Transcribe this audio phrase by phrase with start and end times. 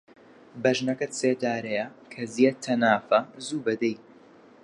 [0.63, 3.95] بەژنەکەت سێدارەیە، کەزیەت تەنافە زووبە دەی